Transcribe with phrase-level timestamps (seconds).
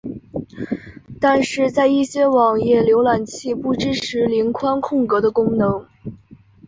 [1.19, 5.85] 但是在一些网页浏览器不支援零宽空格的功能。